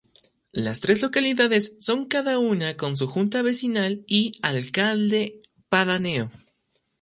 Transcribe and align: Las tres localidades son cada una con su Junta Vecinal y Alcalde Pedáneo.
Las 0.53 0.79
tres 0.79 1.03
localidades 1.03 1.75
son 1.79 2.07
cada 2.07 2.39
una 2.39 2.75
con 2.75 2.97
su 2.97 3.05
Junta 3.05 3.43
Vecinal 3.43 4.03
y 4.07 4.31
Alcalde 4.41 5.43
Pedáneo. 5.69 6.31